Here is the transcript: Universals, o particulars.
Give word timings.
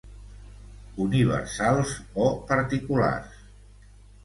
Universals, 1.05 1.93
o 2.25 2.27
particulars. 2.55 3.39